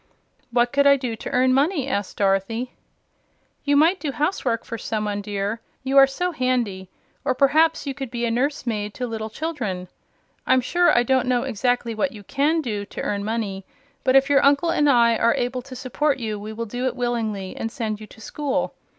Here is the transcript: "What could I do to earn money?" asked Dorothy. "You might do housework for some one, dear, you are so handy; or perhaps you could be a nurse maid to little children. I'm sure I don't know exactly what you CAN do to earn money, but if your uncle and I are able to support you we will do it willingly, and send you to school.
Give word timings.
"What 0.49 0.73
could 0.73 0.87
I 0.87 0.97
do 0.97 1.15
to 1.15 1.29
earn 1.29 1.53
money?" 1.53 1.87
asked 1.87 2.17
Dorothy. 2.17 2.73
"You 3.63 3.77
might 3.77 3.99
do 3.99 4.11
housework 4.11 4.65
for 4.65 4.75
some 4.75 5.05
one, 5.05 5.21
dear, 5.21 5.61
you 5.83 5.95
are 5.99 6.07
so 6.07 6.31
handy; 6.31 6.89
or 7.23 7.35
perhaps 7.35 7.85
you 7.85 7.93
could 7.93 8.09
be 8.09 8.25
a 8.25 8.31
nurse 8.31 8.65
maid 8.65 8.95
to 8.95 9.05
little 9.05 9.29
children. 9.29 9.89
I'm 10.47 10.59
sure 10.59 10.89
I 10.91 11.03
don't 11.03 11.27
know 11.27 11.43
exactly 11.43 11.93
what 11.93 12.13
you 12.13 12.23
CAN 12.23 12.61
do 12.63 12.83
to 12.83 13.01
earn 13.03 13.23
money, 13.23 13.63
but 14.03 14.15
if 14.15 14.27
your 14.27 14.43
uncle 14.43 14.71
and 14.71 14.89
I 14.89 15.17
are 15.17 15.35
able 15.35 15.61
to 15.61 15.75
support 15.75 16.17
you 16.17 16.39
we 16.39 16.51
will 16.51 16.65
do 16.65 16.87
it 16.87 16.95
willingly, 16.95 17.55
and 17.55 17.71
send 17.71 18.01
you 18.01 18.07
to 18.07 18.19
school. 18.19 18.73